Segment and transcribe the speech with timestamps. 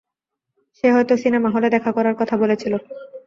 [0.75, 2.73] সে হয়ত সিনেমাহলে দেখা করার কথা বলেছিল।